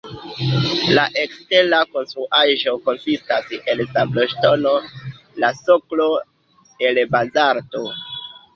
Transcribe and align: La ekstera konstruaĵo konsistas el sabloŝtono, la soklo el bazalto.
La 0.99 1.01
ekstera 1.23 1.81
konstruaĵo 1.97 2.73
konsistas 2.87 3.53
el 3.75 3.85
sabloŝtono, 3.93 4.73
la 5.45 5.55
soklo 5.61 6.11
el 6.91 7.05
bazalto. 7.17 7.87